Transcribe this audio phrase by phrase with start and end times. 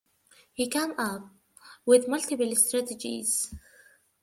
[0.51, 1.27] He came up
[1.85, 3.53] with multiple strategies.